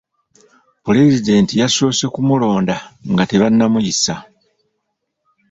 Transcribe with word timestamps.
Pulezidenti 0.83 1.53
yasoose 1.61 2.05
ku 2.13 2.19
mulonda 2.27 2.75
nga 3.11 3.23
tebannamuyisa. 3.29 4.13